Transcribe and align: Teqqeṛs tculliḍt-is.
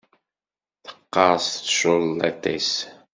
Teqqeṛs 0.85 1.47
tculliḍt-is. 1.67 2.73